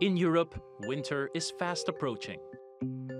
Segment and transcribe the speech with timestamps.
[0.00, 2.40] In Europe, winter is fast approaching.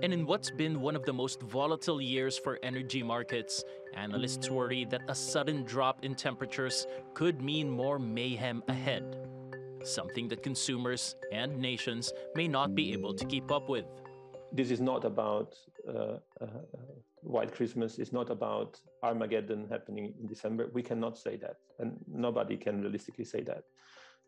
[0.03, 3.63] And in what's been one of the most volatile years for energy markets,
[3.95, 9.17] analysts worry that a sudden drop in temperatures could mean more mayhem ahead.
[9.85, 13.85] Something that consumers and nations may not be able to keep up with.
[14.51, 15.55] This is not about
[15.87, 16.47] uh, uh,
[17.21, 20.69] White Christmas, it's not about Armageddon happening in December.
[20.73, 23.63] We cannot say that, and nobody can realistically say that.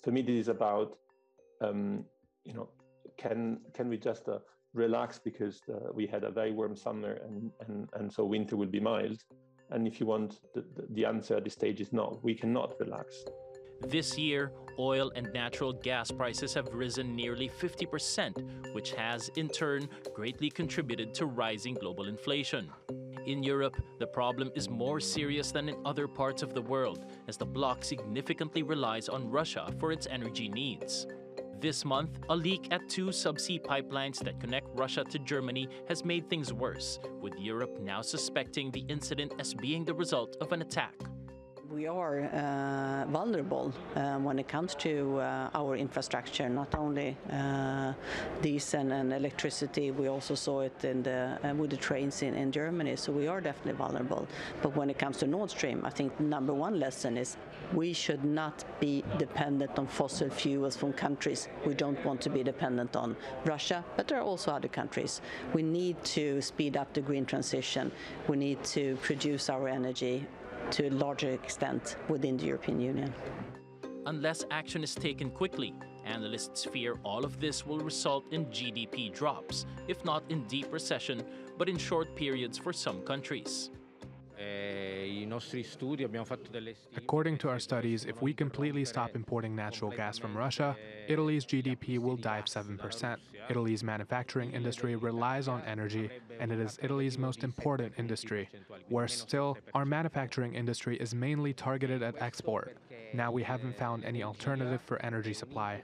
[0.02, 0.98] For me, this is about,
[1.61, 2.05] um,
[2.48, 2.70] you know,
[3.18, 4.39] can can we just uh,
[4.74, 8.68] relax because uh, we had a very warm summer and, and, and so winter will
[8.68, 9.24] be mild.
[9.71, 13.25] And if you want, the, the answer at this stage is no, we cannot relax.
[13.82, 19.88] This year, oil and natural gas prices have risen nearly 50%, which has, in turn,
[20.16, 22.71] greatly contributed to rising global inflation.
[23.27, 27.38] In Europe, the problem is more serious than in other parts of the world, as
[27.38, 31.05] the bloc significantly relies on Russia for its energy needs.
[31.60, 36.30] This month, a leak at two subsea pipelines that connect Russia to Germany has made
[36.30, 40.94] things worse, with Europe now suspecting the incident as being the result of an attack.
[41.73, 47.91] We are uh, vulnerable uh, when it comes to uh, our infrastructure, not only uh,
[48.41, 52.53] diesel and electricity, we also saw it in the, uh, with the trains in, in
[52.53, 54.27] Germany, so we are definitely vulnerable.
[54.61, 57.35] But when it comes to Nord Stream, I think the number one lesson is
[57.73, 61.49] we should not be dependent on fossil fuels from countries.
[61.65, 65.21] We don't want to be dependent on Russia, but there are also other countries.
[65.53, 67.91] We need to speed up the green transition.
[68.29, 70.25] We need to produce our energy
[70.71, 73.13] to a larger extent within the European Union.
[74.05, 75.73] Unless action is taken quickly,
[76.05, 81.23] analysts fear all of this will result in GDP drops, if not in deep recession,
[81.57, 83.69] but in short periods for some countries.
[84.39, 84.86] Uh,
[86.95, 90.75] According to our studies, if we completely stop importing natural gas from Russia,
[91.08, 93.17] Italy's GDP will dive 7%.
[93.50, 98.50] Italy's manufacturing industry relies on energy, and it is Italy's most important industry.
[98.89, 102.78] Worse still, our manufacturing industry is mainly targeted at export.
[103.13, 105.84] Now we haven't found any alternative for energy supply.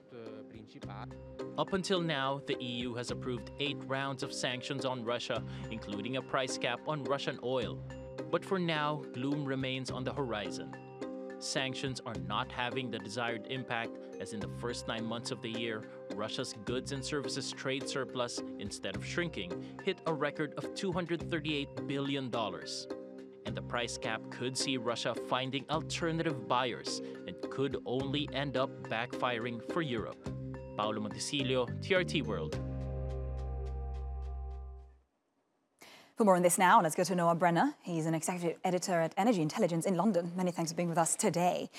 [1.58, 6.22] Up until now, the EU has approved eight rounds of sanctions on Russia, including a
[6.22, 7.78] price cap on Russian oil.
[8.34, 10.76] But for now, gloom remains on the horizon.
[11.38, 15.52] Sanctions are not having the desired impact, as in the first nine months of the
[15.52, 15.84] year,
[16.16, 19.52] Russia's goods and services trade surplus, instead of shrinking,
[19.84, 22.32] hit a record of $238 billion.
[23.46, 28.72] And the price cap could see Russia finding alternative buyers and could only end up
[28.90, 30.28] backfiring for Europe.
[30.76, 32.60] Paolo Montesilio, TRT World.
[36.16, 37.74] For more on this now, let's go to Noah Brenner.
[37.82, 40.32] He's an executive editor at Energy Intelligence in London.
[40.36, 41.72] Many thanks for being with us today.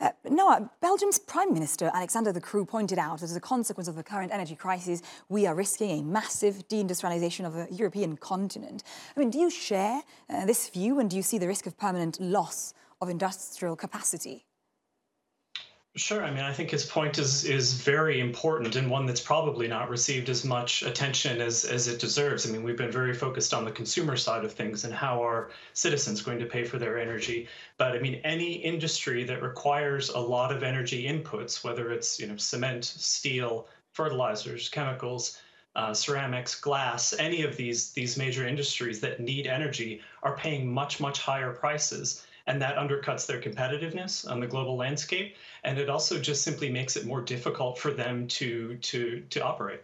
[0.00, 3.94] Uh, Noah, Belgium's Prime Minister Alexander De Croo pointed out that as a consequence of
[3.94, 8.82] the current energy crisis, we are risking a massive deindustrialization of the European continent.
[9.14, 10.00] I mean, do you share
[10.30, 14.46] uh, this view and do you see the risk of permanent loss of industrial capacity?
[15.94, 16.24] Sure.
[16.24, 19.90] I mean, I think his point is is very important and one that's probably not
[19.90, 22.46] received as much attention as as it deserves.
[22.46, 25.50] I mean, we've been very focused on the consumer side of things and how are
[25.74, 27.46] citizens going to pay for their energy.
[27.76, 32.26] But I mean, any industry that requires a lot of energy inputs, whether it's you
[32.26, 35.40] know cement, steel, fertilizers, chemicals,
[35.76, 41.00] uh, ceramics, glass, any of these these major industries that need energy are paying much
[41.00, 45.36] much higher prices and that undercuts their competitiveness on the global landscape.
[45.64, 49.80] And it also just simply makes it more difficult for them to to to operate.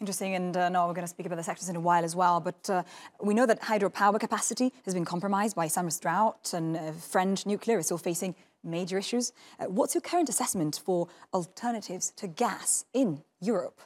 [0.00, 2.16] Interesting, and uh, Noah, we're going to speak about the sectors in a while as
[2.16, 2.40] well.
[2.40, 2.82] But uh,
[3.22, 7.78] we know that hydropower capacity has been compromised by summer drought, and uh, French nuclear
[7.80, 8.34] is still facing
[8.64, 9.32] major issues.
[9.58, 13.78] Uh, what's your current assessment for alternatives to gas in Europe?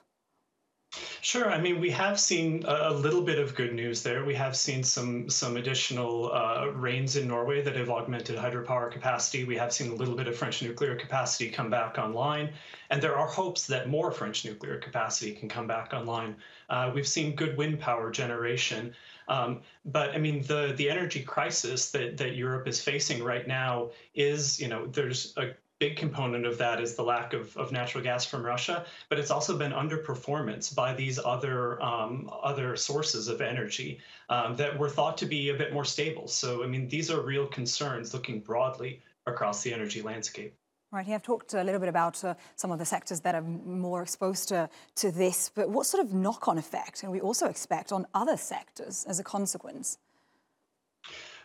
[1.20, 1.50] Sure.
[1.50, 4.24] I mean, we have seen a little bit of good news there.
[4.24, 9.44] We have seen some some additional uh, rains in Norway that have augmented hydropower capacity.
[9.44, 12.52] We have seen a little bit of French nuclear capacity come back online,
[12.90, 16.36] and there are hopes that more French nuclear capacity can come back online.
[16.68, 18.94] Uh, we've seen good wind power generation.
[19.26, 23.90] Um, but I mean, the the energy crisis that that Europe is facing right now
[24.14, 28.02] is, you know, there's a big component of that is the lack of, of natural
[28.02, 33.40] gas from Russia, but it's also been underperformance by these other um, other sources of
[33.40, 33.98] energy
[34.28, 36.28] um, that were thought to be a bit more stable.
[36.28, 40.54] So, I mean, these are real concerns looking broadly across the energy landscape.
[40.92, 43.42] Right, you have talked a little bit about uh, some of the sectors that are
[43.42, 47.46] more exposed to, to this, but what sort of knock on effect can we also
[47.46, 49.98] expect on other sectors as a consequence?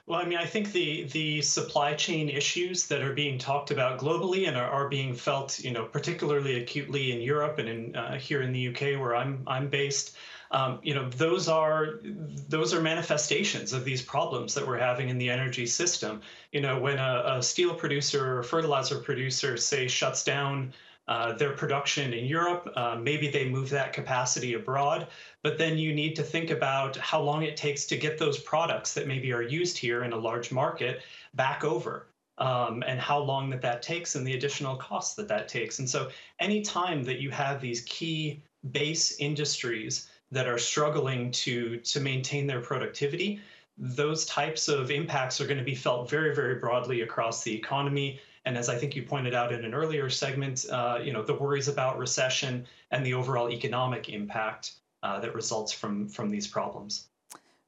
[0.09, 4.00] Well, I mean, I think the the supply chain issues that are being talked about
[4.00, 8.17] globally and are, are being felt, you know, particularly acutely in Europe and in uh,
[8.17, 10.17] here in the UK where I'm I'm based,
[10.50, 15.19] um, you know, those are those are manifestations of these problems that we're having in
[15.19, 16.21] the energy system.
[16.51, 20.73] You know, when a, a steel producer or fertilizer producer say shuts down
[21.09, 22.71] uh, their production in Europe.
[22.75, 25.07] Uh, maybe they move that capacity abroad,
[25.41, 28.94] but then you need to think about how long it takes to get those products
[28.94, 31.01] that maybe are used here in a large market
[31.33, 32.06] back over.
[32.38, 35.79] Um, and how long that that takes and the additional costs that that takes.
[35.79, 36.09] And so
[36.39, 38.41] any time that you have these key
[38.71, 43.41] base industries that are struggling to, to maintain their productivity,
[43.77, 48.21] those types of impacts are going to be felt very, very broadly across the economy
[48.45, 51.33] and as I think you pointed out in an earlier segment, uh, you know, the
[51.33, 57.07] worries about recession and the overall economic impact uh, that results from from these problems.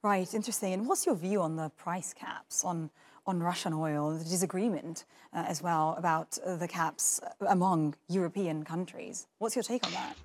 [0.02, 0.72] Right, interesting.
[0.72, 2.90] And what's your view on the price caps on
[3.26, 9.26] on Russian oil, the disagreement uh, as well about the caps among European countries?
[9.38, 10.16] What's your take on that?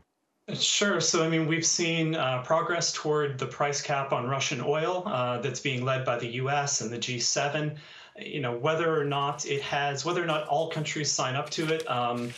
[0.55, 1.01] Sure.
[1.01, 5.39] So, I mean, we've seen uh, progress toward the price cap on Russian oil uh,
[5.39, 7.75] that's being led by the US and the G7
[8.19, 11.73] you know whether or not it has whether or not all countries sign up to
[11.73, 12.31] it um,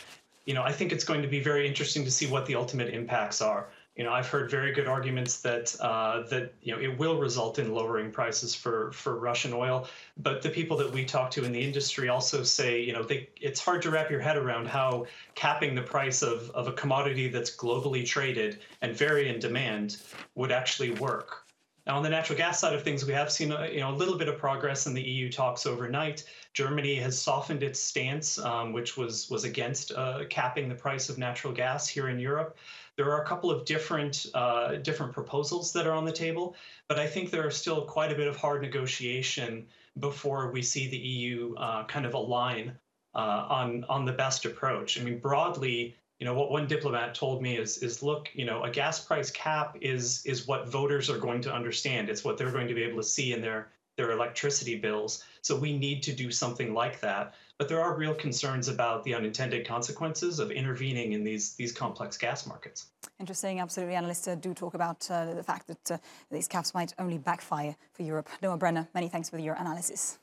[0.44, 2.92] you know i think it's going to be very interesting to see what the ultimate
[2.92, 3.68] impacts are.
[3.96, 7.58] You know i've heard very good arguments that uh, that you know it will result
[7.58, 9.88] in lowering prices for for russian oil.
[10.16, 13.28] But the people that we talk to in the industry also say you know they,
[13.36, 17.28] it's hard to wrap your head around how capping the price of, of a commodity
[17.28, 19.98] that's globally traded and very in demand
[20.34, 21.44] would actually work
[21.86, 23.96] now, on the natural gas side of things, we have seen a, you know, a
[23.96, 26.24] little bit of progress in the EU talks overnight.
[26.52, 31.16] Germany has softened its stance, um, which was, was against uh, capping the price of
[31.16, 32.58] natural gas here in Europe.
[32.96, 36.54] There are a couple of different, uh, different proposals that are on the table,
[36.86, 39.66] but I think there are still quite a bit of hard negotiation
[39.98, 42.76] before we see the EU uh, kind of align
[43.14, 45.00] uh, on, on the best approach.
[45.00, 48.62] I mean, broadly, you know what one diplomat told me is is look you know
[48.62, 52.10] a gas price cap is is what voters are going to understand.
[52.10, 55.24] It's what they're going to be able to see in their their electricity bills.
[55.42, 57.34] So we need to do something like that.
[57.58, 62.18] But there are real concerns about the unintended consequences of intervening in these these complex
[62.18, 62.88] gas markets.
[63.18, 63.60] Interesting.
[63.60, 63.94] Absolutely.
[63.94, 65.98] Analysts uh, do talk about uh, the fact that uh,
[66.30, 68.28] these caps might only backfire for europe.
[68.42, 70.18] Noah brenner many thanks for your analysis